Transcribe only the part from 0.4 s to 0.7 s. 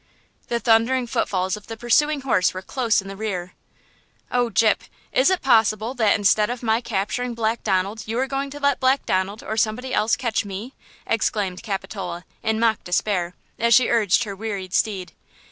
The